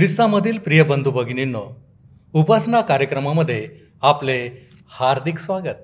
[0.00, 1.86] ख्रिस्तामधील प्रिय बंधू भगिनींनो
[2.32, 3.68] उपासना कार्यक्रमामध्ये
[4.02, 5.82] आपले हार्दिक स्वागत.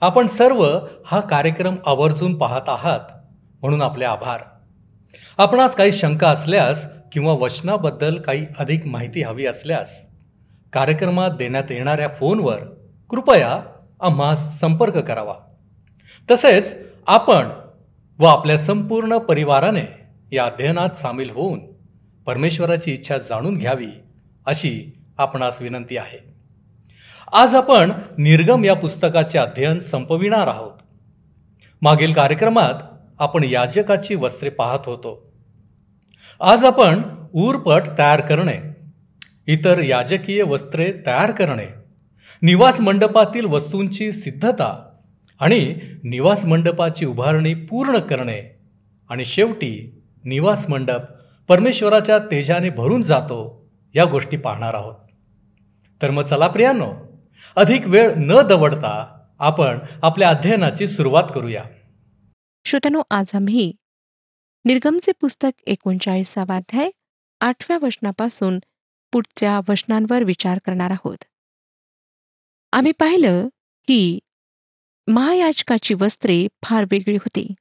[0.00, 3.00] आपण सर्व हा कार्यक्रम आवर्जून पाहत आहात
[3.60, 4.40] म्हणून आपले आभार.
[5.38, 9.88] आपणास काही शंका असल्यास किंवा वचनाबद्दल काही अधिक माहिती हवी असल्यास
[10.72, 12.58] कार्यक्रमात देण्यात येणाऱ्या फोनवर
[13.10, 13.62] कृपया
[14.00, 15.34] आम्हास संपर्क करावा.
[16.30, 16.74] तसेच
[17.06, 17.48] आपण
[18.18, 19.86] व आपल्या संपूर्ण परिवाराने
[20.32, 21.77] या अध्ययनात सामील होऊन
[22.28, 23.86] परमेश्वराची इच्छा जाणून घ्यावी
[24.46, 26.18] अशी आपणास विनंती आहे.
[27.32, 30.72] आज आपण निर्गम या पुस्तकाचे अध्ययन संपविणार आहोत.
[31.82, 32.74] मागील कार्यक्रमात
[33.18, 35.32] आपण याजकाची वस्त्रे पाहत होतो.
[36.40, 38.58] आज आपण ऊरपट तयार करणे
[39.46, 41.66] इतर याजकीय वस्त्रे तयार करणे
[42.42, 44.86] निवास मंडपातील वस्तूंची सिद्धता
[45.40, 48.40] आणि निवास मंडपाची उभारणी पूर्ण करणे
[49.08, 51.17] आणि शेवटी निवास मंडप
[51.48, 54.94] परमेश्वराच्या तेजाने भरून जातो या गोष्टी पाहणार आहोत.
[56.02, 56.94] तर मग चला प्रियानो
[57.56, 61.64] अधिक वेळ न दवडता आपण आपल्या अध्ययनाची सुरुवात करूया.
[62.64, 63.72] श्रोतनो आज आम्ही
[64.64, 66.90] निर्गमचे पुस्तक एकोणचाळीसावा अध्याय
[67.40, 68.58] आठव्या वचनापासून
[69.12, 71.24] पुढच्या वचनांवर विचार करणार आहोत.
[72.72, 73.48] आम्ही पाहिलं
[73.86, 74.18] की
[75.06, 77.54] महायाचकाची वस्त्रे फार वेगळी होती.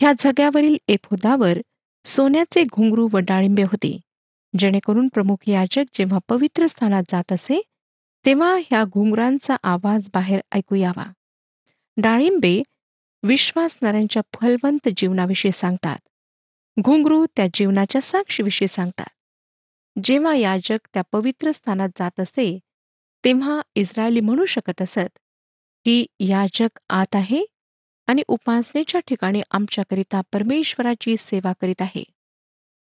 [0.00, 1.58] ह्या झग्यावरील एफोदावर
[2.04, 4.00] सोन्याचे घुंगरू व डाळिंबे होते.
[4.58, 7.60] जेणेकरून प्रमुख याजक जेव्हा पवित्र स्थानात जात असे
[8.24, 11.04] तेव्हा ह्या घुंगरांचा आवाज बाहेर ऐकू यावा.
[11.96, 12.62] डाळिंबे
[13.22, 15.98] विश्वासणाऱ्यांच्या फलवंत जीवनाविषयी सांगतात.
[16.80, 19.06] घुंगरू त्या जीवनाच्या साक्षीविषयी सांगतात.
[20.04, 22.58] जेव्हा याजक त्या पवित्र स्थानात जात असे
[23.24, 25.18] तेव्हा इस्रायली म्हणू शकत असत
[25.84, 27.44] की याजक आत आहे
[28.08, 32.04] आणि उपासनेच्या ठिकाणी आमच्याकरिता परमेश्वराची सेवा करीत आहे.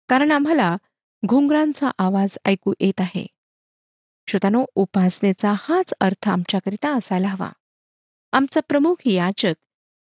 [0.09, 0.78] कारण आम्हाला
[1.25, 3.25] घुंगरांचा आवाज ऐकू येत आहे.
[4.28, 7.50] श्रोतानो उपासनेचा हाच अर्थ आमच्याकरिता असायला हवा.
[8.31, 9.53] आमचा प्रमुख याचक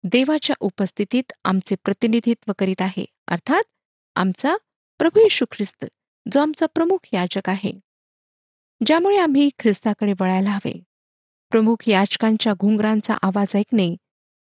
[0.05, 3.05] देवाच्या उपस्थितीत आमचे प्रतिनिधित्व करीत आहे.
[3.29, 3.63] अर्थात
[4.15, 4.57] आमचा
[4.99, 5.85] प्रभू येशू ख्रिस्त
[6.33, 7.73] जो आमचा प्रमुख याचक आहे.
[8.87, 10.83] ज्यामुळे आम्ही ख्रिस्ताकडे वळायला हवे.
[11.51, 13.97] प्रमुख याचकांच्या घुंगरांचा आवाज ऐकणे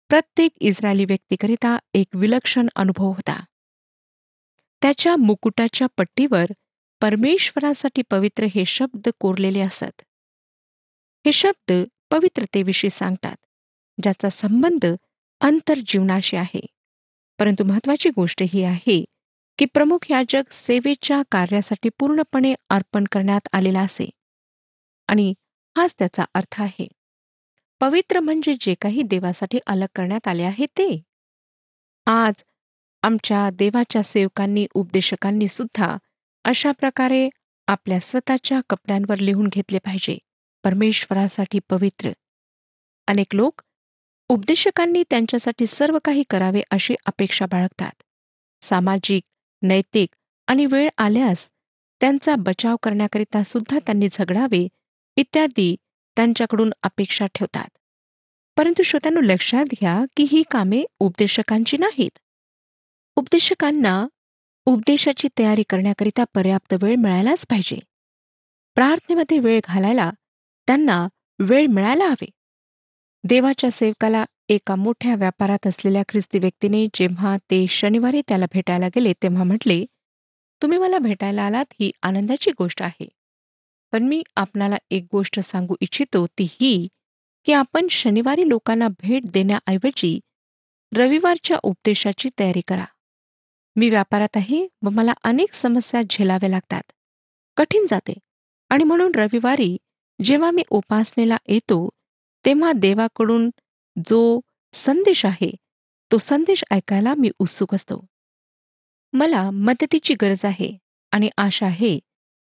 [0.09, 3.43] प्रत्येक इस्रायली व्यक्तीकरिता एक विलक्षण अनुभव होता.
[4.81, 6.45] त्याच्या मुकुटाच्या पट्टीवर
[7.01, 10.01] परमेश्वरासाठी पवित्र हे शब्द कोरलेले असत.
[11.25, 11.73] हे शब्द
[12.11, 13.35] पवित्रतेविषयी सांगतात
[14.03, 14.85] ज्याचा संबंध
[15.41, 16.65] अंतर्जीवनाशी आहे.
[17.39, 19.05] परंतु महत्वाची गोष्ट ही आहे
[19.57, 24.09] की प्रमुख याजक सेवेच्या कार्यासाठी पूर्णपणे अर्पण करण्यात आलेला असे.
[25.07, 25.33] आणि
[25.77, 26.87] हाच त्याचा अर्थ आहे.
[27.81, 31.01] पवित्र म्हणजे जे काही देवासाठी अलग करण्यात आले आहे ते.
[32.05, 32.43] आज
[33.03, 35.97] आमच्या देवाच्या सेवकांनी उपदेशकांनी सुद्धा
[36.43, 37.29] अशा प्रकारे
[37.67, 40.17] आपल्या स्वतःच्या कपड्यांवर लिहून घेतले पाहिजे.
[40.63, 42.11] परमेश्वरासाठी पवित्र.
[43.07, 43.61] अनेक लोक
[44.29, 48.03] उपदेशकांनी त्यांच्यासाठी सर्व काही करावे अशी अपेक्षा बाळगतात.
[48.61, 49.23] सामाजिक
[49.61, 50.09] नैतिक
[50.47, 51.49] आणि वेळ आल्यास
[52.01, 54.67] त्यांचा बचाव करण्याकरिता सुद्धा त्यांनी झगडावे
[55.15, 55.75] इत्यादी
[56.19, 57.67] त्यांच्याकडून अपेक्षा ठेवतात.
[58.57, 62.19] परंतु श्रोत्यांनो लक्षात घ्या की ही कामे उपदेशकांची नाहीत.
[63.15, 64.07] उपदेशकांना
[64.65, 67.79] उपदेशाची तयारी करण्याकरिता पर्याप्त वेळ मिळायलाच पाहिजे.
[68.75, 70.11] प्रार्थनेमध्ये वेळ घालायला
[70.67, 71.07] त्यांना
[71.39, 72.29] वेळ मिळायला हवे.
[73.23, 79.43] देवाच्या सेवकाला एका मोठ्या व्यापारात असलेल्या ख्रिस्ती व्यक्तीने जेव्हा ते शनिवारी त्याला भेटायला गेले तेव्हा
[79.43, 79.85] म्हटले
[80.61, 83.09] तुम्ही मला भेटायला आलात ही आनंदाची गोष्ट आहे.
[83.93, 86.87] पण मी आपणाला एक गोष्ट सांगू इच्छितो ती ही
[87.45, 90.19] की आपण शनिवारी लोकांना भेट देण्याऐवजी
[90.91, 92.85] रविवारच्या उपदेशाची तयारी करा.
[93.75, 96.81] मी व्यापारात आहे व मला अनेक समस्या झेलाव्या लागतात.
[97.57, 98.13] कठीण जाते
[98.71, 99.75] आणि म्हणून रविवारी
[100.19, 101.87] जेव्हा मी उपासनेला येतो
[102.45, 103.49] तेव्हा देवाकडून
[104.09, 104.39] जो
[104.73, 105.51] संदेश आहे
[106.11, 108.05] तो संदेश ऐकायला मी उत्सुक असतो.
[109.13, 110.71] मला मदतीची गरज आहे
[111.11, 111.97] आणि आशा आहे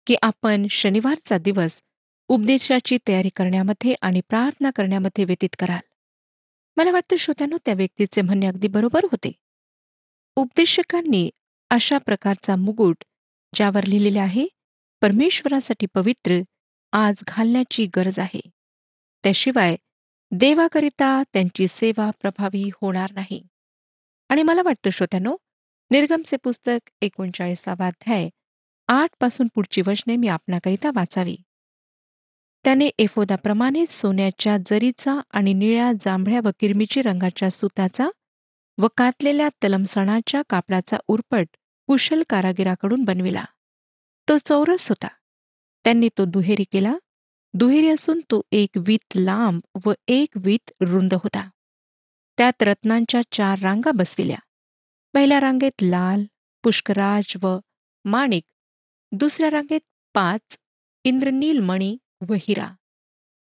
[0.07, 1.81] की आपण शनिवारचा दिवस
[2.27, 5.93] उपदेशाची तयारी करण्यामध्ये आणि प्रार्थना करण्यामध्ये व्यतीत कराल.
[6.77, 9.31] मला वाटतं श्रोत्यानो त्या व्यक्तीचे म्हणणे अगदी बरोबर होते.
[10.35, 11.29] उपदेशकांनी
[11.69, 13.03] अशा प्रकारचा मुकुट
[13.55, 14.47] ज्यावर लिहिलेले आहे
[15.01, 16.41] परमेश्वरासाठी पवित्र
[16.91, 18.41] आज घालण्याची गरज आहे.
[19.23, 19.75] त्याशिवाय
[20.31, 23.47] देवाकरिता त्यांची सेवा प्रभावी होणार नाही.
[24.29, 25.35] आणि मला वाटतं श्रोत्यानो
[25.91, 28.29] निर्गमचे पुस्तक एकोणचाळीसावा अध्याय
[28.93, 31.35] आठपासून पुढची वचने मी आपणाकरिता वाचावी.
[32.63, 38.09] त्याने एफोदाप्रमाणे सोन्याच्या जरीचा आणि निळ्या जांभळ्या व किरमिची रंगाच्या सुताचा
[38.77, 41.47] व कातलेल्या तलमसणाच्या कापडाचा उरपट
[41.87, 43.45] कुशल कारागिराकडून बनविला.
[44.29, 45.07] तो चौरस होता.
[45.83, 46.93] त्यांनी तो दुहेरी केला.
[47.53, 51.49] दुहेरी असून तो एक वीत लांब व एक वीत रुंद होता.
[52.37, 54.37] त्यात रत्नांच्या चार रांगा बसविल्या.
[55.13, 56.23] पहिल्या रांगेत लाल
[56.63, 57.57] पुष्कराज व
[58.05, 58.43] माणिक
[59.11, 59.81] दुसऱ्या रांगेत
[60.13, 60.59] पाच
[61.03, 61.97] इंद्रनील मणी
[62.29, 62.73] व हिरा.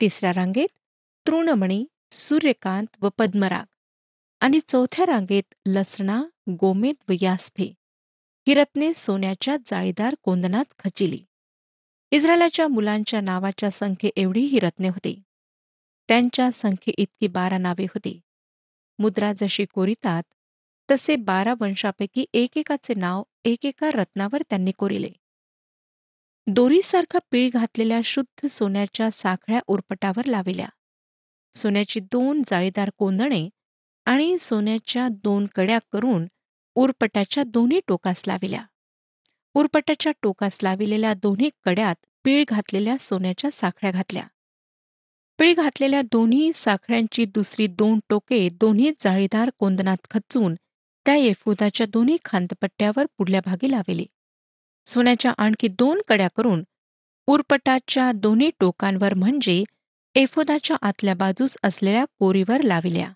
[0.00, 0.68] तिसऱ्या रांगेत
[1.26, 3.64] तृणमणी सूर्यकांत व पद्मराग.
[4.40, 7.64] आणि चौथ्या रांगेत लसणा गोमेद व यास्फे
[8.48, 11.24] ही रत्ने सोन्याच्या जाळीदार कोंदणात खचिली.
[12.10, 15.22] इस्रायलाच्या मुलांच्या नावाच्या संख्ये एवढी ही रत्ने होती.
[16.08, 18.20] त्यांच्या संख्ये इतकी बारा नावे होती.
[18.98, 20.22] मुद्रा जशी कोरितात
[20.90, 25.10] तसे बारा वंशापैकी एकेकाचे नाव एकेका रत्नावर त्यांनी कोरिले.
[26.46, 30.66] दोरीसारखा पीळ घातलेल्या शुद्ध सोन्याच्या साखळ्या उरपटावर लाविल्या.
[31.54, 33.48] सोन्याची दोन जाळीदार कोंदणे
[34.06, 36.26] आणि सोन्याच्या दोन कड्या करून
[36.74, 38.62] उरपटाच्या दोन्ही टोकास लाविल्या.
[39.54, 41.94] उरपटाच्या टोकास लाविलेल्या दोन्ही कड्यात
[42.24, 44.26] पीळ घातलेल्या सोन्याच्या साखळ्या घातल्या.
[45.38, 50.54] पीळ घातलेल्या दोन्ही साखळ्यांची दुसरी दोन टोके दोन्ही जाळीदार कोंदणात खचून
[51.06, 54.06] त्या येफुदाच्या दोन्ही खांदपट्ट्यावर पुढल्या भागी लाविली.
[54.90, 56.62] सोन्याच्या आणखी दोन कड्या करून
[57.26, 59.62] उरपटाच्या दोन्ही टोकांवर म्हणजे
[60.14, 63.10] एफोदाच्या आतल्या बाजूस असलेल्या कोरीवर लाविल्या.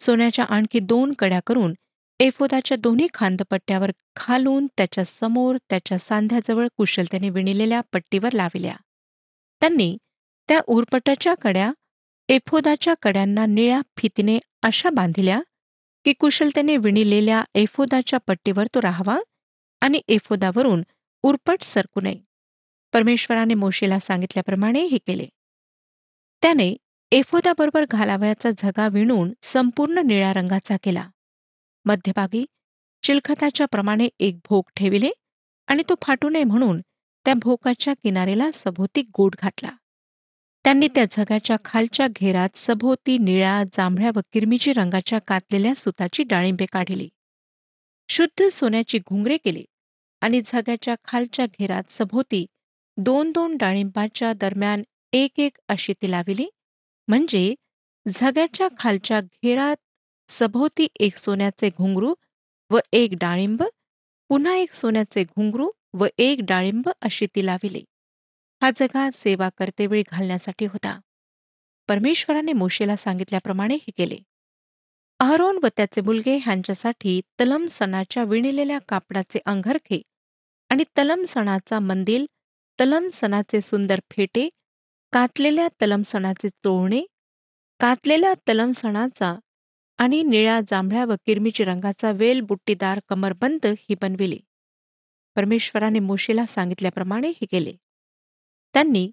[0.00, 1.74] सोन्याच्या आणखी दोन कड्या करून
[2.20, 8.74] एफोदाच्या दोन्ही खांदपट्ट्यावर खालून त्याच्यासमोर त्याच्या सांध्याजवळ कुशलतेने विणिलेल्या पट्टीवर लाविल्या.
[9.62, 9.96] त्यांनी
[10.48, 11.70] त्या उरपटाच्या कड्या
[12.28, 15.40] एफोदाच्या कड्यांना निळ्या फितीने अशा बांधिल्या
[16.04, 19.18] की कुशलतेने विणिलेल्या एफोदाच्या पट्टीवर तो राहावा
[19.80, 20.82] आणि एफोदावरून
[21.22, 22.20] उरपट सरकू नये.
[22.92, 25.26] परमेश्वराने मोशेला सांगितल्याप्रमाणे हे केले.
[26.42, 26.76] त्याने
[27.12, 31.10] एफोदाबरोबर घालावयाचा झगा विणून संपूर्ण निळ्या रंगाचा केला.
[31.84, 32.46] मध्यभागी
[33.02, 35.10] चिलखताच्या प्रमाणे एक भोक ठेविले
[35.66, 36.80] आणि तो फाटू नये म्हणून
[37.24, 39.70] त्या भोकाच्या किनारेला सभोवती गोट घातला.
[40.64, 47.08] त्यांनी त्या झगाच्या खालच्या घेरात सभोवती निळ्या जांभळ्या व किरमिजी रंगाच्या कातलेल्या सुताची डाळिंबे काढली.
[48.08, 49.62] शुद्ध सोन्याची घुंगरे केले
[50.22, 52.44] आणि झग्याच्या खालच्या घेरात सभोवती
[52.96, 54.82] दोन दोन डाळिंबाच्या दरम्यान
[55.12, 56.46] एक एक अशी ती लाविली.
[57.08, 57.54] म्हणजे
[58.06, 59.76] झग्याच्या खालच्या घेरात
[60.28, 62.14] सभोवती एक सोन्याचे घुंगरू
[62.70, 63.62] व एक डाळिंब
[64.30, 67.82] पुन्हा एक सोन्याचे घुंगरू व एक डाळिंब अशी ती लाविली.
[68.62, 70.98] हा जगा सेवा करतेवेळी घालण्यासाठी होता.
[71.88, 74.18] परमेश्वराने मोशेला सांगितल्याप्रमाणे हे केले.
[75.20, 80.00] अहरोन व त्याचे मुलगे ह्यांच्यासाठी तलम सणाच्या विणलेल्या कापडाचे अंगरखे
[80.70, 82.26] आणि तलम सणाचा मंदिल
[82.78, 84.48] तलम सणाचे सुंदर फेटे
[85.12, 87.02] कातलेल्या तलम सणाचे चोळणे
[87.80, 89.34] कातलेल्या तलम सणाचा
[89.98, 94.38] आणि निळ्या जांभळ्या व किरमिची रंगाचा वेल बुट्टीदार कमरबंद ही बनविली.
[95.36, 97.72] परमेश्वराने मोशीला सांगितल्याप्रमाणे हे केले.
[98.74, 99.10] त्यांनी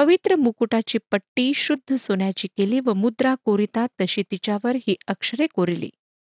[0.00, 5.90] पवित्र मुकुटाची पट्टी शुद्ध सोन्याची केली व मुद्रा कोरिता तशी तिच्यावर ही अक्षरे कोरिली.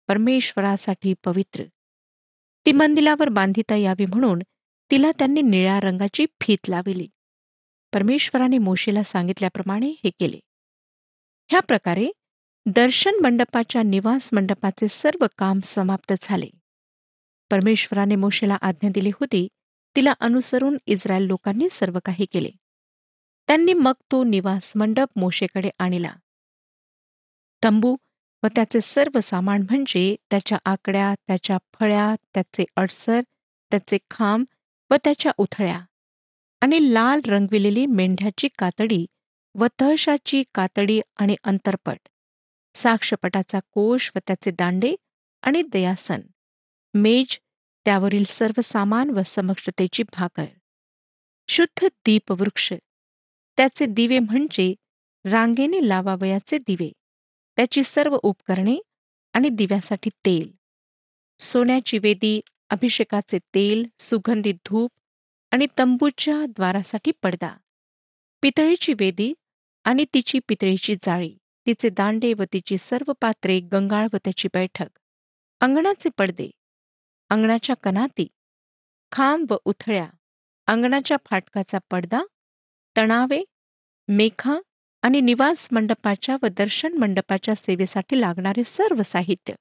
[0.09, 1.63] परमेश्वरासाठी पवित्र.
[2.67, 4.39] ती मंदिरावर बांधिता यावी म्हणून
[4.91, 7.09] तिला त्यांनी निळ्या रंगाची फीत लाविली.
[7.93, 10.41] परमेश्वराने मोशेला सांगितल्याप्रमाणे हे केले.
[11.51, 12.09] ह्या प्रकारे
[12.67, 16.49] दर्शन मंडपाच्या निवास मंडपाचे सर्व काम समाप्त झाले.
[17.51, 19.49] परमेश्वराने मोशेला आज्ञा दिली होती
[19.97, 22.51] तिला अनुसरून इस्रायल लोकांनी सर्व काही केले.
[23.49, 26.13] त्यांनी मग तो निवास मंडप मोशेकडे आणला.
[27.63, 27.97] तंबू
[28.43, 33.21] व त्याचे सर्व सामान म्हणजे त्याच्या आकड्या त्याच्या फळ्या त्याचे अडसर
[33.71, 34.45] त्याचे खांब
[34.91, 35.81] व त्याच्या उथळ्या
[36.61, 39.07] आणि लाल रंगविलेली मेंढ्याची कातडी
[39.55, 41.99] व तहशाची कातडी आणि अंतरपट
[42.75, 44.95] साक्षपटाचा कोश व त्याचे दांडे
[45.43, 46.21] आणि दयासन
[46.95, 47.39] मेज
[47.85, 50.45] त्यावरील सर्व सामान व समक्षतेची भाकर
[51.49, 52.73] शुद्ध दीपवृक्ष
[53.57, 54.75] त्याचे दिवे म्हणजे
[55.25, 56.93] रांगेने लावावयाचे दिवे.
[57.57, 58.77] त्याची सर्व उपकरणे
[59.33, 60.53] आणि दिव्यासाठी तेल.
[61.41, 64.91] सोन्याची वेदी अभिषेकाचे तेल सुगंधित धूप
[65.51, 67.57] आणि तंबूच्या द्वारासाठी पडदा.
[68.43, 69.33] पितळीची वेदी
[69.85, 71.37] आणि तिची पितळीची जाळी
[71.67, 74.99] तिचे दांडे व तिची सर्व पात्रे गंगाळ व त्याची बैठक.
[75.61, 76.51] अंगणाचे पडदे.
[77.31, 78.27] अंगणाच्या कनाती.
[79.13, 80.11] खांब व उथळ्या.
[80.67, 82.23] अंगणाच्या फाटकाचा पडदा
[82.97, 83.45] तणावे
[84.09, 84.59] मेखा
[85.03, 89.55] आणि निवास मंडपाच्या व दर्शन मंडपाच्या सेवेसाठी लागणारे सर्व साहित्य.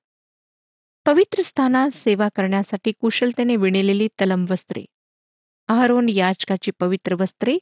[1.06, 4.86] पवित्र स्थानात सेवा करण्यासाठी कुशलतेने विणलेली तलम वस्त्रे
[5.68, 7.58] अहरोन याचकाची पवित्र वस्त्रे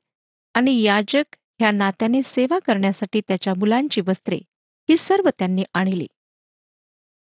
[0.53, 4.37] आणि याजक ह्या नात्याने सेवा करण्यासाठी त्याच्या मुलांची वस्त्रे
[4.89, 6.07] ही सर्व त्यांनी आणली.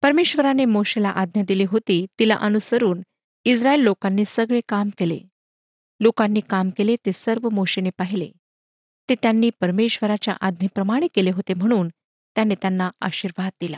[0.01, 3.01] परमेश्वराने मोशेला आज्ञा दिली होती तिला अनुसरून
[3.45, 5.19] इस्रायल लोकांनी सगळे काम केले.
[5.99, 8.31] लोकांनी काम केले ते सर्व मोशेने पाहिले.
[9.09, 11.89] ते त्यांनी परमेश्वराच्या आज्ञेप्रमाणे केले होते म्हणून
[12.35, 13.77] त्याने त्यांना आशीर्वाद दिला.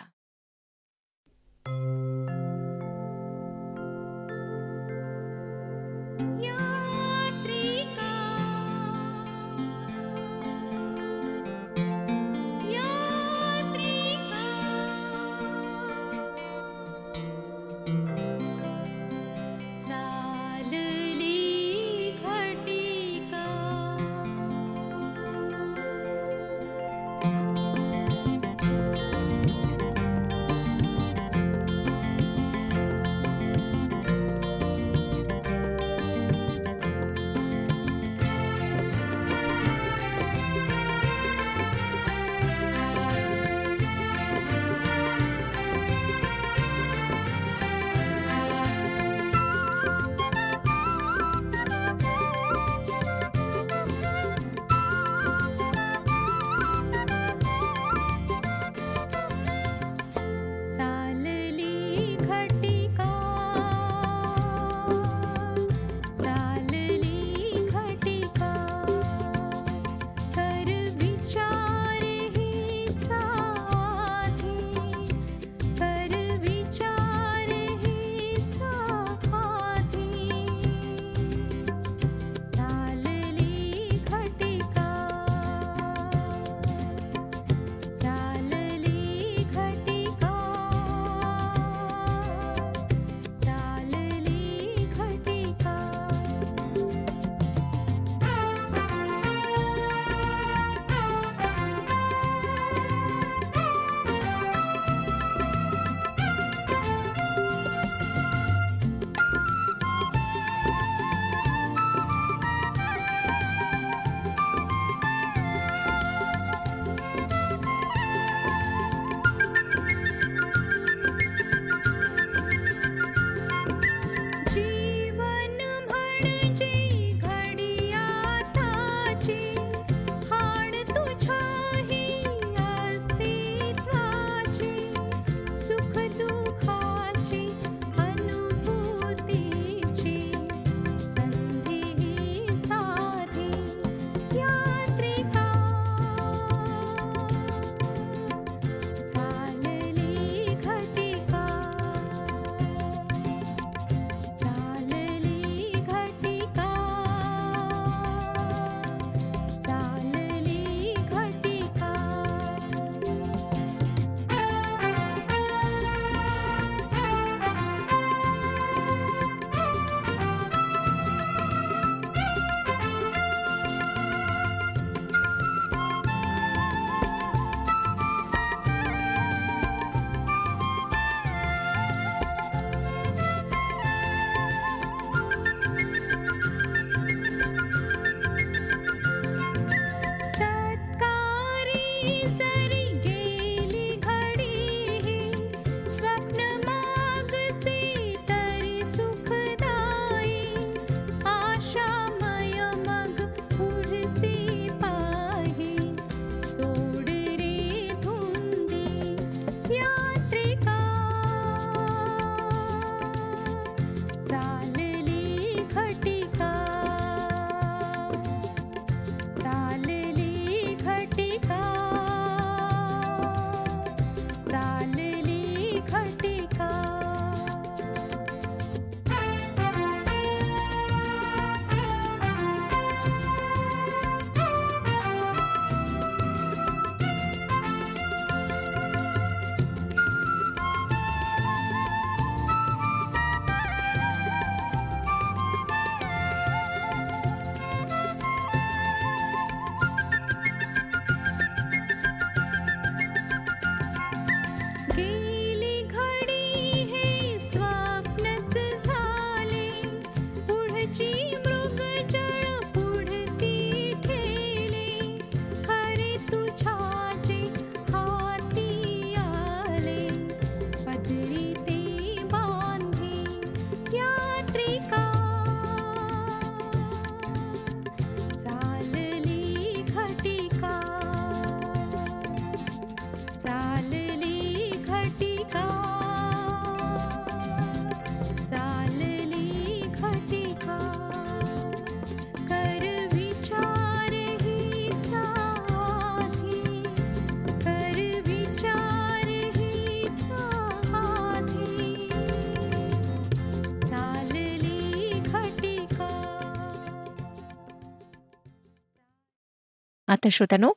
[310.11, 310.73] आता श्रोत्यानो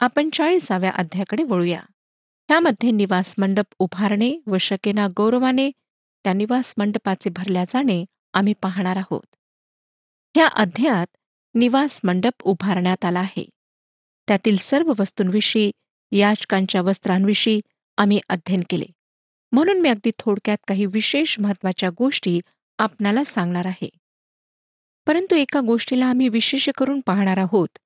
[0.00, 1.82] आपण चाळीसाव्या अध्यायाकडे वळूया.
[2.48, 5.70] त्यामध्ये निवास मंडप उभारणे व शकेना गौरवाने
[6.24, 9.36] त्या निवास मंडपाचे भरल्या जाणे आम्ही पाहणार आहोत.
[10.34, 11.06] ह्या अध्यायात
[11.54, 13.48] निवास मंडप उभारण्यात आला आहे.
[14.28, 15.70] त्यातील सर्व वस्तूंविषयी
[16.12, 17.60] याचकांच्या वस्त्रांविषयी
[17.96, 18.86] आम्ही अध्ययन केले.
[19.52, 22.40] म्हणून मी अगदी थोडक्यात काही विशेष महत्त्वाच्या गोष्टी
[22.78, 23.88] आपणाला सांगणार आहे.
[25.06, 27.78] परंतु एका गोष्टीला आम्ही विशेष करून पाहणार आहोत.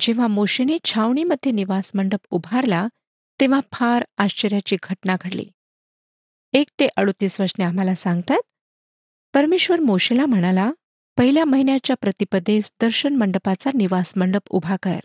[0.00, 2.88] जेव्हा मोशेने छावणीमध्ये निवास मंडप उभारला
[3.40, 5.44] तेव्हा फार आश्चर्याची घटना घडली.
[6.52, 8.40] एक ते अडुतीस वचने आम्हाला सांगतात
[9.34, 10.70] परमेश्वर मोशेला म्हणाला
[11.16, 14.98] पहिल्या महिन्याच्या प्रतिपदेस दर्शन मंडपाचा निवास मंडप उभा कर.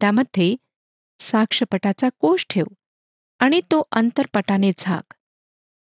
[0.00, 0.56] त्यामध्ये
[1.18, 2.64] साक्षपटाचा कोष ठेव
[3.38, 5.14] आणि तो अंतरपटाने झाक.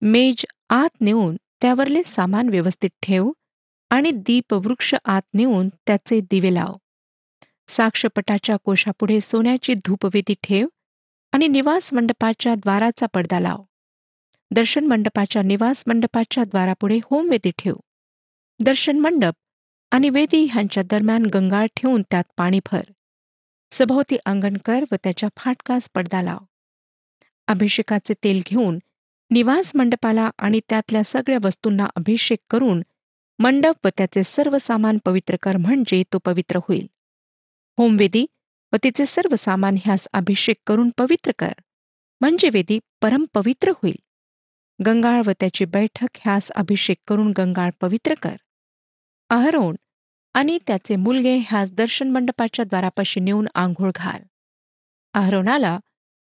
[0.00, 3.30] मेज आत नेऊन त्यावरले सामान व्यवस्थित ठेव
[3.90, 6.76] आणि दीपवृक्ष आत नेऊन त्याचे दिवे लाव.
[7.68, 10.66] साक्षपटाच्या कोशापुढे सोन्याची धूपवेदी ठेव
[11.32, 13.62] आणि निवास मंडपाच्या द्वाराचा पडदा लाव.
[14.50, 17.74] दर्शन मंडपाच्या निवास मंडपाच्या द्वारापुढे होमवेदी ठेव.
[18.60, 19.34] दर्शन मंडप
[19.90, 22.82] आणि वेदी ह्यांच्या दरम्यान गंगाळ ठेवून त्यात पाणी भर.
[23.70, 26.38] सभोवती अंगण कर व त्याच्या फाटकास पडदा लाव.
[27.46, 28.78] अभिषेकाचे तेल घेऊन
[29.30, 32.82] निवास मंडपाला आणि त्यातल्या सगळ्या वस्तूंना अभिषेक करून
[33.38, 36.86] मंडप व त्याचे सर्व सामान पवित्र कर म्हणजे तो पवित्र होईल.
[37.78, 38.26] होमवेदी
[38.72, 41.52] व तिचे सर्व सामान ह्यास अभिषेक करून पवित्र कर.
[42.20, 43.96] म्हणजे वेदी परमपवित्र होईल.
[44.86, 48.36] गंगाळ व त्याची बैठक ह्यास अभिषेक करून गंगाळ पवित्र कर.
[49.30, 49.76] अहरोण
[50.34, 54.22] आणि त्याचे मुलगे ह्यास दर्शन मंडपाच्या द्वारापाशी नेऊन आंघोळ घाल.
[55.14, 55.78] अहरोणाला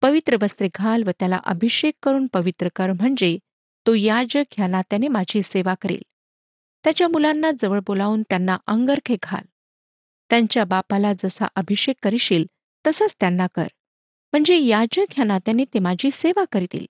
[0.03, 3.39] पवित्र वस्त्रे घाल व त्याला अभिषेक करून पवित्र कर म्हणजे
[3.87, 6.03] तो याजक ह्या नात्याने माझी सेवा करेल.
[6.85, 9.45] त्याच्या मुलांना जवळ बोलावून त्यांना अंगरखे घाल.
[10.33, 12.45] त्यांच्या बापाला जसा अभिषेक करशील
[12.87, 13.67] तसंच त्यांना कर.
[14.33, 16.87] म्हणजे याजक ह्या नात्याने ते माझी सेवा करतील.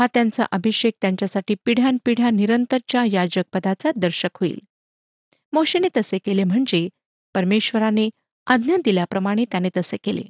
[0.00, 4.58] हा त्यांचा अभिषेक त्यांच्यासाठी पिढ्यानपिढ्या निरंतरच्या याजकपदाचा दर्शक होईल.
[5.52, 6.88] मोशेने तसे केले म्हणजे
[7.34, 8.10] परमेश्वराने
[8.46, 10.22] आज्ञा दिल्याप्रमाणे त्याने तसे केले.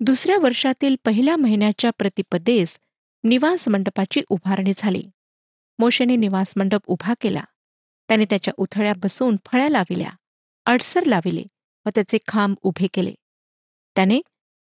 [0.00, 2.80] दुसऱ्या वर्षातील पहिल्या महिन्याच्या प्रतिपदेस
[3.24, 5.02] निवास मंडपाची उभारणी झाली.
[5.78, 7.44] मोशेने निवास मंडप उभा केला.
[8.08, 10.10] त्याने त्याच्या उथळ्या बसून फळ्या लाविल्या
[10.66, 11.42] अडसर लाविले.
[11.86, 13.14] व त्याचे खांब उभे केले.
[13.96, 14.20] त्याने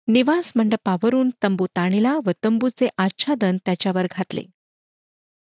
[0.08, 4.42] निवास मंडपावरून तंबू ताणिला व तंबूचे आच्छादन त्याच्यावर घातले.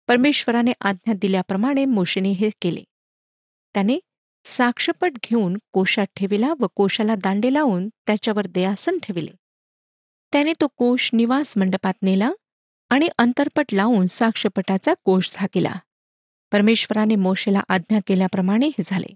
[0.09, 2.85] परमेश्वराने आज्ञा दिल्याप्रमाणे मोशेने हे केले.
[3.75, 3.99] त्याने
[4.45, 9.31] साक्षपट घेऊन कोशात ठेविला व कोशाला दांडे लावून त्याच्यावर दयासन ठेविले.
[10.33, 12.31] त्याने तो कोश निवास मंडपात नेला
[12.89, 15.73] आणि अंतरपट लावून साक्षपटाचा कोश झाकिला.
[16.53, 19.15] परमेश्वराने मोशेला आज्ञा केल्याप्रमाणे हे झाले.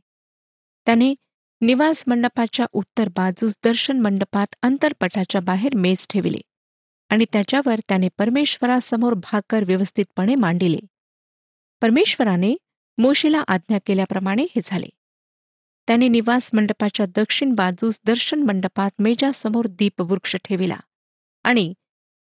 [0.87, 1.15] त्याने
[1.63, 6.39] निवास मंडपाच्या उत्तर बाजूस दर्शन मंडपात अंतरपटाच्या बाहेर मेज ठेविले
[7.09, 10.77] आणि त्याच्यावर त्याने परमेश्वरासमोर भाकर व्यवस्थितपणे मांडिले.
[11.81, 12.57] परमेश्वराने
[12.99, 14.87] मोशीला आज्ञा केल्याप्रमाणे हे झाले.
[15.87, 20.77] त्याने निवास मंडपाच्या दक्षिण बाजूस दर्शन मंडपात मेजासमोर दीपवृक्ष ठेविला
[21.45, 21.75] आणि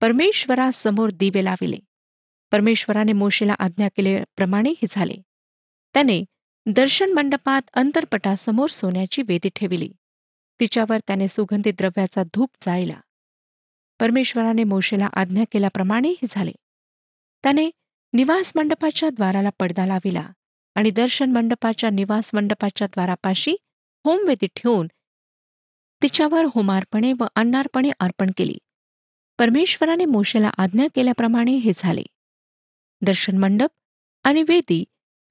[0.00, 1.78] परमेश्वरासमोर दिवे लाविले.
[2.52, 5.14] परमेश्वराने मोशीला आज्ञा केल्याप्रमाणे हे झाले.
[5.94, 6.24] त्याने
[6.66, 9.92] दर्शन मंडपात अंतरपटासमोर सोन्याची वेदी ठेविली.
[10.60, 13.00] तिच्यावर त्याने सुगंधी द्रव्याचा धूप जाळला.
[14.00, 16.52] परमेश्वराने मोशेला आज्ञा केल्याप्रमाणे हे झाले.
[17.42, 17.70] त्याने
[18.12, 20.28] निवास मंडपाच्या द्वाराला पडदा लाविला
[20.74, 23.56] आणि दर्शन मंडपाच्या निवास मंडपाच्या द्वारापाशी
[24.04, 24.86] होमवेदी ठेवून
[26.02, 28.58] तिच्यावर होमार्पणे व अन्नार्पणे अर्पण केली.
[29.38, 32.02] परमेश्वराने मोशेला आज्ञा केल्याप्रमाणे हे झाले.
[33.02, 33.70] दर्शन मंडप
[34.22, 34.84] आणि वेदी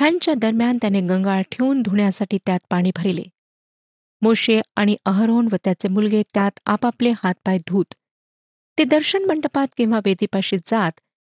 [0.04, 3.24] ह्यांच्या दरम्यान त्याने गंगाळ ठेवून धुण्यासाठी त्यात पाणी भरिले.
[4.22, 7.94] मोशे आणि अहरोन व त्याचे मुलगे त्यात आपापले हातपाय धूत.
[8.78, 10.92] ते दर्शन मंडपात किंवा वेदीपाशी जात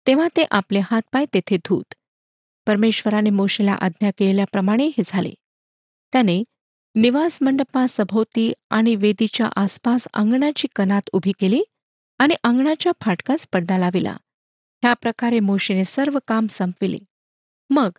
[0.06, 1.94] तेव्हा ते आपले हातपाय तेथे धूत.
[2.66, 5.30] परमेश्वराने मोशेला आज्ञा केल्याप्रमाणे हे झाले.
[6.12, 6.44] त्याने
[6.94, 11.62] निवास मंडपासभोवती आणि वेदीच्या आसपास अंगणाची कनात उभी केली
[12.18, 14.16] आणि अंगणाच्या फाटकास पडदा लाविला.
[14.82, 16.98] ह्या प्रकारे मोशेने सर्व काम संपविले.
[17.70, 17.90] मग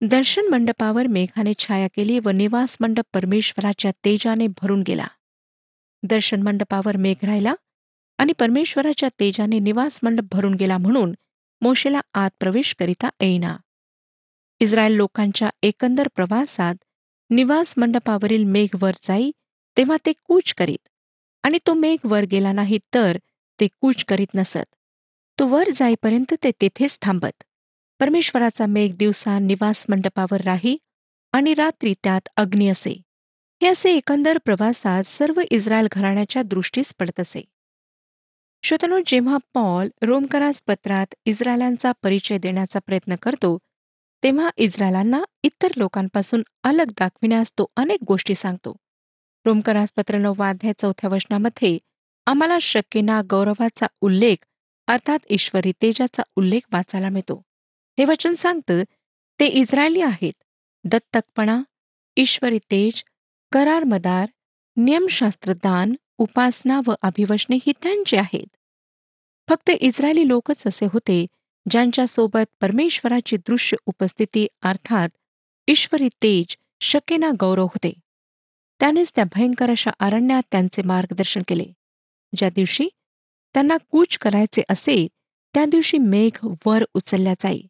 [0.00, 5.06] दर्शन मंडपावर मेघाने छाया केली व निवास मंडप परमेश्वराच्या तेजाने भरून गेला.
[6.02, 7.54] दर्शन मंडपावर मेघ राहिला
[8.18, 11.14] आणि परमेश्वराच्या तेजाने निवास मंडप भरून गेला म्हणून
[11.62, 13.56] मोशेला आत प्रवेश करिता येईना.
[14.60, 16.74] इस्रायल लोकांच्या एकंदर प्रवासात
[17.30, 19.30] निवास मंडपावरील मेघ वर जाई
[19.76, 20.88] तेव्हा ते कूच करीत
[21.44, 23.18] आणि तो मेघ वर गेला नाही तर
[23.60, 24.74] ते कूच करीत नसत.
[25.38, 27.42] तो वर जाईपर्यंत ते तेथेच थांबत.
[28.00, 30.76] परमेश्वराचा मेघ दिवसा निवास मंडपावर राही
[31.32, 32.90] आणि रात्री त्यात अग्नी असे.
[33.62, 37.42] हे असे एकंदर प्रवासात सर्व इस्रायल घराण्याच्या दृष्टीस पडत असे.
[38.64, 43.58] श्रोतनो जेव्हा पॉल रोमकरास पत्रात इस्रायलांचा परिचय देण्याचा प्रयत्न करतो
[44.22, 48.76] तेव्हा इस्रायलांना इतर लोकांपासून अलग दाखविण्यास तो अनेक गोष्टी सांगतो.
[49.44, 51.78] रोमकरास पत्र नववाध्याय चौथ्या वचनामध्ये
[52.26, 54.36] आम्हाला शक्यना गौरवाचा उल्लेख
[54.86, 57.42] अर्थात ईश्वरी तेजाचा उल्लेख वाचायला मिळतो.
[57.98, 58.82] हे वचन सांगतं
[59.40, 60.32] ते इस्रायली आहेत.
[60.84, 61.62] दत्तकपणा
[62.16, 63.04] ईश्वरी तेज
[63.52, 64.28] करार मदार
[66.18, 68.56] उपासना व अभिवचने ही त्यांची आहेत.
[69.48, 71.26] फक्त इस्रायली लोकच असे होते
[71.70, 75.08] ज्यांच्या सोबत परमेश्वराची दृश्य उपस्थिती अर्थात
[75.68, 77.92] ईश्वरी तेज शकेना गौरव होते.
[78.80, 81.64] त्यानेच त्या भयंकर अशा अरण्यात त्यांचे मार्गदर्शन केले.
[82.36, 82.88] ज्या दिवशी
[83.54, 85.08] त्यांना कूच करायचे असे
[85.54, 87.62] त्या दिवशी मेघ वर उचलल्या जाई.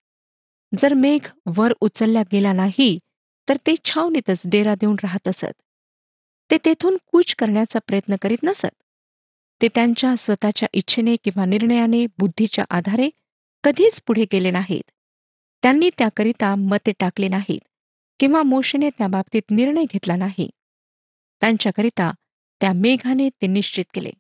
[0.79, 2.99] जर मेघ वर उचलला गेला नाही
[3.49, 5.53] तर ते छावणीतच डेरा देऊन राहत असत.
[6.51, 8.83] ते तेथून कूच करण्याचा प्रयत्न करीत नसत.
[9.63, 13.11] ते त्यांच्या स्वतःच्या इच्छेने किंवा निर्णयाने बुद्धीच्या आधारे
[13.65, 14.91] कधीच पुढे गेले नाहीत.
[15.63, 17.61] त्यांनी त्याकरिता मते टाकले नाहीत
[18.21, 20.51] किंवा मोशेने त्या बाबतीत निर्णय घेतला नाही.
[21.41, 22.13] त्यांच्याकरिता
[22.61, 24.11] त्या मेघाने ते निश्चित केले.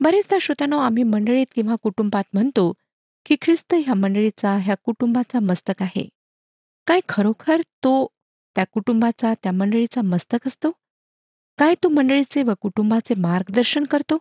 [0.00, 2.72] बरेचदा श्रोत्यानो आम्ही मंडळीत किंवा कुटुंबात म्हणतो
[3.26, 6.08] की ख्रिस्त ह्या मंडळीचा ह्या कुटुंबाचा मस्तक आहे?
[6.86, 8.06] काय खरोखर तो
[8.56, 10.70] त्या कुटुंबाचा त्या मंडळीचा मस्तक असतो?
[11.58, 14.18] काय तो मंडळीचे व कुटुंबाचे मार्गदर्शन करतो?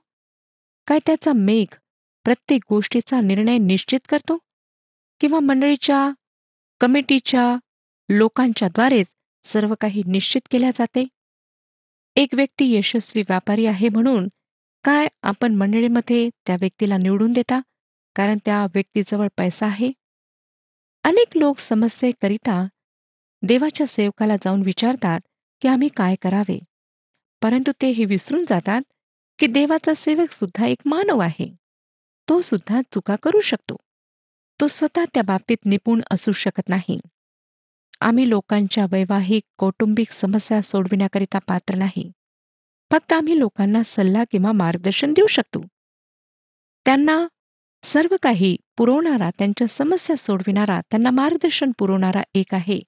[0.87, 1.67] काय त्याचा मेघ
[2.25, 4.37] प्रत्येक गोष्टीचा निर्णय निश्चित करतो?
[5.21, 6.09] किंवा मंडळीच्या
[6.81, 7.55] कमिटीच्या
[8.09, 9.07] लोकांच्याद्वारेच
[9.43, 11.05] सर्व काही निश्चित केल्या जाते?
[12.15, 14.27] एक व्यक्ती यशस्वी व्यापारी आहे म्हणून
[14.83, 17.59] काय आपण मंडळीमध्ये त्या व्यक्तीला निवडून देता?
[18.15, 19.91] कारण त्या व्यक्तीजवळ पैसा आहे.
[21.03, 22.67] अनेक लोक समस्येकरिता
[23.41, 25.19] देवाच्या सेवकाला जाऊन विचारतात
[25.61, 26.59] की आम्ही काय करावे?
[27.41, 28.81] परंतु ते हे विसरून जातात
[29.39, 31.55] की देवाचा सेवक सुद्धा एक मानव आहे.
[32.29, 33.75] तो सुद्धा चुका करू शकतो.
[34.61, 36.99] तो स्वतः त्या बाबतीत निपुण असू शकत नाही.
[38.01, 42.11] आम्ही लोकांच्या वैवाहिक कौटुंबिक समस्या सोडविण्याकरिता पात्र नाही.
[42.91, 45.61] फक्त आम्ही लोकांना सल्ला किंवा मार्गदर्शन देऊ शकतो.
[46.85, 47.27] त्यांना
[47.83, 52.79] सर्व काही पुरवणारा त्यांच्या समस्या सोडविणारा त्यांना मार्गदर्शन पुरवणारा एक आहे.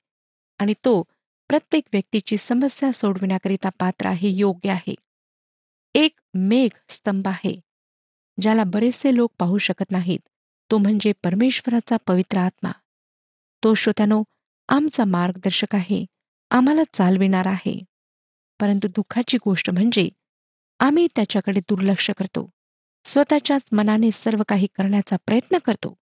[0.59, 1.01] आणि तो
[1.47, 4.95] प्रत्येक व्यक्तीची समस्या सोडविण्याकरिता पात्र आहे योग्य आहे.
[5.93, 7.59] एक मेघ स्तंभ आहे
[8.41, 10.19] ज्याला बरेचसे लोक पाहू शकत नाहीत.
[10.71, 12.71] तो म्हणजे परमेश्वराचा पवित्र आत्मा.
[13.63, 14.23] तो श्रोत्यानो
[14.69, 16.05] आमचा मार्गदर्शक आहे
[16.49, 17.79] आम्हाला चालविणार आहे.
[18.59, 20.09] परंतु दुःखाची गोष्ट म्हणजे
[20.79, 22.49] आम्ही त्याच्याकडे दुर्लक्ष करतो.
[23.05, 25.95] स्वतःच्याच मनाने सर्व काही करण्याचा प्रयत्न करतो.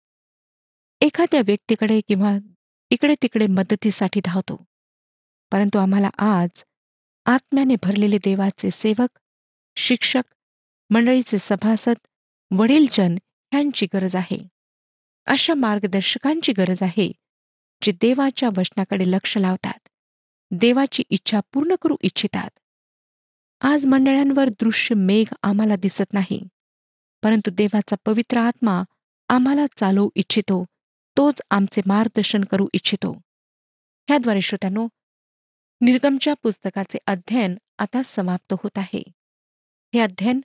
[1.01, 2.37] एखाद्या व्यक्तीकडे किंवा
[2.91, 4.65] इकडे तिकडे मदतीसाठी धावतो.
[5.53, 6.63] परंतु आम्हाला आज
[7.27, 9.19] आत्म्याने भरलेले देवाचे सेवक
[9.77, 10.23] शिक्षक
[10.91, 11.95] मंडळीचे सभासद
[12.51, 13.15] वडीलजन
[13.53, 14.49] ह्यांची गरज आहे.
[15.27, 17.13] अशा मार्गदर्शकांची गरज आहे
[17.83, 19.89] जे देवाच्या वचनाकडे लक्ष लावतात.
[20.51, 22.51] देवाची इच्छा पूर्ण करू इच्छितात.
[23.61, 26.49] आज मंडळांवर दृश्य मेघ आम्हाला दिसत नाही.
[27.23, 28.83] परंतु देवाचा पवित्र आत्मा
[29.29, 30.65] आम्हाला चालवू इच्छितो
[31.17, 33.13] तोच आमचे मार्गदर्शन करू इच्छितो.
[34.09, 34.89] ह्याद्वारे श्रोत्यानो
[35.81, 39.03] निर्गमच्या पुस्तकाचे अध्ययन आता समाप्त होत आहे.
[39.95, 40.41] हे अध्ययन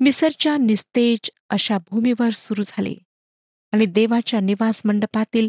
[0.00, 2.94] मिसरच्या निस्तेज अशा भूमीवर सुरू झाले
[3.72, 5.48] आणि देवाच्या निवास मंडपातील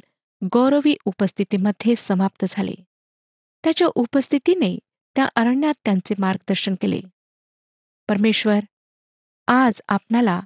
[0.53, 2.73] गौरवी उपस्थितीमध्ये समाप्त झाले.
[3.63, 4.79] त्याच्या उपस्थितीने
[5.15, 7.01] त्या अरण्यात त्यांचे मार्गदर्शन केले.
[8.09, 8.59] परमेश्वर
[9.47, 10.39] आज आपणाला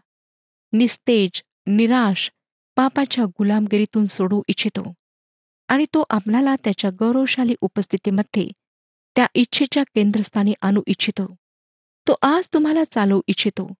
[0.73, 2.31] निस्तेज निराश
[2.75, 4.93] पापाच्या गुलामगिरीतून सोडू इच्छितो.
[5.67, 8.47] आणि तो आपणाला त्याच्या गौरवशाली उपस्थितीमध्ये
[9.15, 11.35] त्या इच्छेच्या केंद्रस्थानी आणू इच्छितो.
[12.07, 13.73] तो आज तुम्हाला चालवू इच्छितो.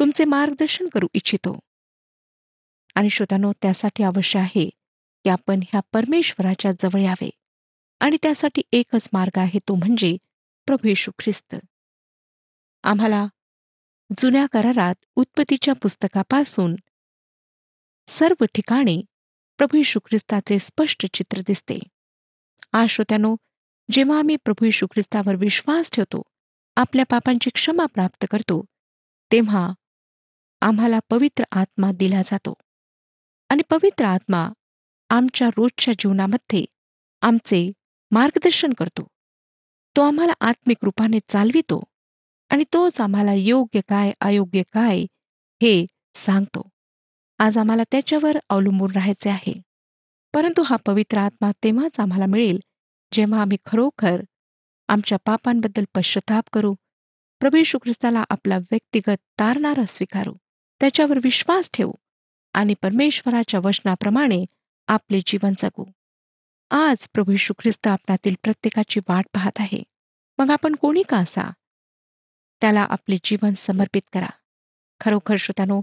[0.00, 1.58] तुमचे मार्गदर्शन करू इच्छितो.
[2.94, 4.68] आणि श्रोतानो त्यासाठी अवश्य आहे
[5.24, 7.30] की आपण ह्या परमेश्वराच्या जवळ यावे.
[8.00, 10.16] आणि त्यासाठी एकच मार्ग आहे तो म्हणजे
[10.66, 11.54] प्रभू येशू ख्रिस्त.
[12.82, 13.26] आम्हाला
[14.16, 16.76] जुन्या करारात उत्पत्तीच्या पुस्तकापासून
[18.06, 19.02] सर्व ठिकाणी
[19.58, 21.78] प्रभू यशू ख्रिस्ताचे स्पष्ट चित्र दिसते.
[22.72, 23.36] आश्रोत्यानो
[23.90, 26.22] जेव्हा आम्ही प्रभू यशू ख्रिस्तावर विश्वास ठेवतो
[26.76, 28.64] आपल्या पापांची क्षमा प्राप्त करतो
[29.32, 29.72] तेव्हा
[30.60, 32.54] आम्हाला पवित्र आत्मा दिला जातो.
[33.48, 34.48] आणि पवित्र आत्मा
[35.10, 36.64] आमच्या रोजच्या जीवनामध्ये
[37.22, 37.72] आमचे
[38.10, 39.06] मार्गदर्शन करतो.
[39.96, 41.82] तो आम्हाला आत्मिक रूपाने चालवितो.
[42.50, 44.98] आणि तोच आम्हाला योग्य काय अयोग्य काय
[45.62, 46.68] हे सांगतो.
[47.38, 49.62] आज आम्हाला त्याच्यावर अवलंबून राहायचे आहे.
[50.34, 52.60] परंतु हा पवित्र आत्मा तेव्हाच आम्हाला मिळेल
[53.12, 54.20] जेव्हा आम्ही खरोखर
[54.88, 56.74] आमच्या पापांबद्दल पश्चाताप करू
[57.40, 60.34] प्रभू ख्रिस्ताला आपला व्यक्तिगत तारणारा स्वीकारू
[60.80, 61.92] त्याच्यावर विश्वास ठेवू
[62.52, 64.44] आणि परमेश्वराच्या वचनाप्रमाणे
[64.88, 65.84] आपले जीवन जगू.
[66.70, 69.82] आज प्रभू ख्रिस्त आपणातील प्रत्येकाची वाट पाहत आहे.
[70.38, 71.50] मग आपण कोणी का असा?
[72.60, 74.28] त्याला आपले जीवन समर्पित करा.
[75.00, 75.82] खरोखर श्रोतानो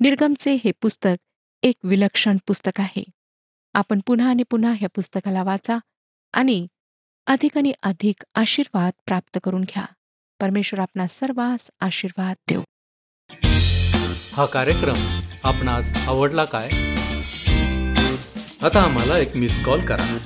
[0.00, 1.28] निर्गमचे हे पुस्तक
[1.62, 3.04] एक विलक्षण पुस्तक आहे.
[3.74, 5.78] आपण पुन्हा आणि पुन्हा ह्या पुस्तकाला वाचा
[6.32, 6.66] आणि
[7.26, 9.84] अधिक आणि अधिक आशीर्वाद प्राप्त करून घ्या.
[10.40, 12.62] परमेश्वर आपणा सर्वांस आशीर्वाद देऊ.
[14.32, 16.68] हा कार्यक्रम आपणास आवडला काय?
[18.62, 20.18] आता आम्हाला एक मिस कॉल करा.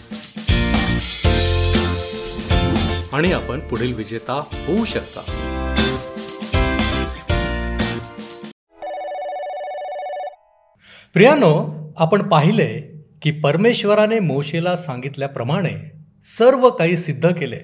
[3.13, 5.53] आणि आपण पुढील विजेता होऊ शकता.
[11.17, 12.81] प्रियानो आपण पाहिले
[13.23, 15.91] की परमेश्वराने मोशेला सांगितल्याप्रमाणे
[16.39, 17.61] सर्व काही सिद्ध केले.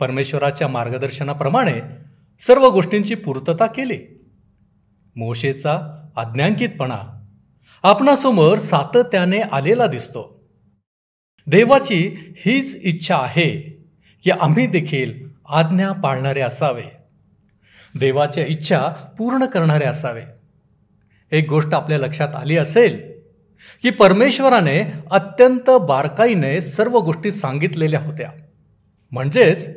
[0.00, 1.80] परमेश्वराच्या मार्गदर्शनाप्रमाणे
[2.40, 4.28] सर्व गोष्टींची पूर्तता केली.
[5.16, 7.22] मोशेचा आज्ञांकितपणा
[7.82, 10.48] आपणासमोर सातत्याने आलेला दिसतो.
[11.46, 13.50] देवाची हीच इच्छा आहे
[14.24, 16.84] की आम्ही देखील आज्ञा पाळणारे असावे.
[17.98, 20.22] देवाच्या इच्छा पूर्ण करणारे असावे.
[21.30, 23.12] एक गोष्ट आपल्या लक्षात आली असेल
[23.82, 28.32] की परमेश्वराने अत्यंत बारकाईने सर्व गोष्टी सांगितलेल्या होत्या.
[29.12, 29.68] म्हणजेच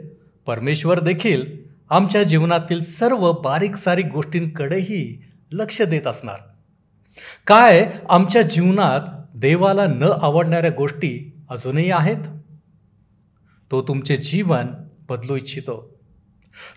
[0.45, 1.45] परमेश्वर देखील
[1.89, 6.37] आमच्या जीवनातील सर्व बारीक सारीक गोष्टींकडेही लक्ष देत असणार.
[7.47, 8.99] काय आमच्या जीवनात
[9.35, 12.23] देवाला न आवडणाऱ्या गोष्टी अजूनही आहेत?
[13.71, 14.67] तो तुमचे जीवन
[15.09, 15.99] बदलू इच्छितो.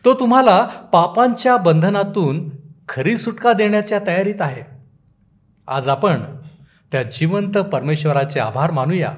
[0.05, 4.63] तो तुम्हाला पापांच्या बंधनातून खरी सुटका देण्याच्या तयारीत आहे.
[5.69, 6.23] आज आपण
[6.93, 9.15] त्या जिवंत परमेश्वराचे आभार मानूया.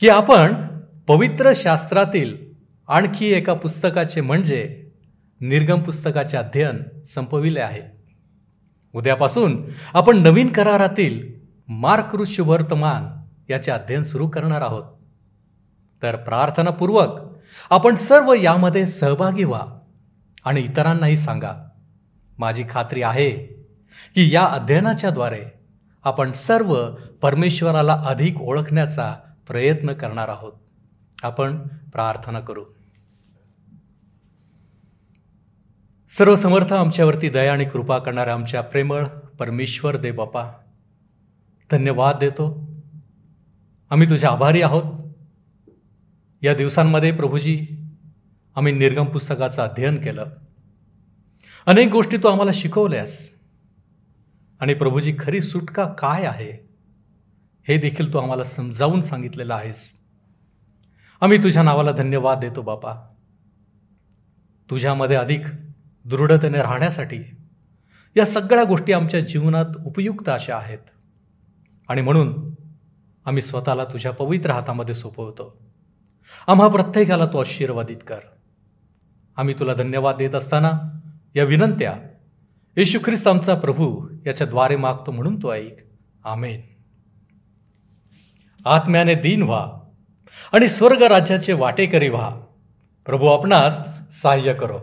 [0.00, 0.54] की आपण
[1.06, 2.36] पवित्र शास्त्रातील
[2.88, 4.86] आणखी एका पुस्तकाचे म्हणजे
[5.40, 6.78] निर्गम पुस्तकाचे अध्ययन
[7.14, 7.82] संपविले आहे.
[8.94, 9.64] उद्यापासून
[9.94, 11.28] आपण नवीन करारातील
[11.68, 13.06] मार्क शुभवर्तमान
[13.52, 14.84] याचे अध्ययन सुरू करणार आहोत.
[16.02, 17.20] तर प्रार्थनापूर्वक
[17.70, 19.78] आपण सर्व यामध्ये सहभागी व्हा
[20.44, 21.65] आणि इतरांनाही सांगा.
[22.38, 23.30] माझी खात्री आहे
[24.14, 25.44] की या अध्ययनाच्याद्वारे
[26.04, 26.90] आपण सर्व
[27.22, 30.52] परमेश्वराला अधिक ओळखण्याचा प्रयत्न करणार आहोत.
[31.22, 31.56] आपण
[31.92, 32.64] प्रार्थना करू.
[36.18, 39.06] सर्व समर्थ आमच्यावरती दया आणि कृपा करणाऱ्या आमच्या प्रेमळ
[39.38, 40.50] परमेश्वर दे बापा
[41.70, 42.68] धन्यवाद देतो.
[43.90, 45.14] आम्ही तुझे आभारी आहोत.
[46.42, 47.66] या दिवसांमध्ये प्रभूजी
[48.56, 50.24] आम्ही निर्गम पुस्तकाचं अध्ययन केलं.
[51.66, 53.30] अनेक गोष्टी तू आम्हाला शिकवल्यास.
[54.60, 56.68] आणि प्रभूजी खरी सुटका काय आहे?
[57.68, 59.92] हे देखील तू आम्हाला समजावून सांगितलेलं आहेस.
[61.20, 62.94] आम्ही तुझ्या नावाला धन्यवाद देतो बापा.
[64.70, 65.40] तुझ्यामध्ये अधिक
[66.04, 67.22] दृढतेने राहण्यासाठी
[68.16, 70.78] या सगळ्या गोष्टी आमच्या जीवनात उपयुक्त अशा आहेत.
[71.88, 72.54] आणि म्हणून
[73.24, 75.58] आम्ही स्वतःला तुझ्या पवित्र हातामध्ये सोपवतो.
[76.46, 78.18] आम्हा प्रत्येकाला तू आशीर्वादित कर.
[79.36, 80.95] आम्ही तुला धन्यवाद देत असताना
[81.36, 81.96] या विनंत्या.
[82.76, 85.76] येशू ख्रिस्त आमचा प्रभू याच्याद्वारे मागतो म्हणून तो ऐक.
[86.24, 86.60] आमेन.
[88.64, 89.80] आत्म्याने दीन व्हा
[90.52, 92.30] आणि स्वर्ग राज्याचे वाटेकरी व्हा.
[93.06, 93.78] प्रभू आपणास
[94.22, 94.78] सहाय्य करो.